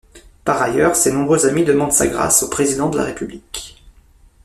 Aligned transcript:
Par 0.45 0.59
ailleurs, 0.63 0.95
ses 0.95 1.11
nombreux 1.11 1.45
amis 1.45 1.63
demandent 1.63 1.91
sa 1.91 2.07
grâce 2.07 2.41
au 2.41 2.47
président 2.49 2.89
de 2.89 2.97
la 2.97 3.03
République. 3.03 3.79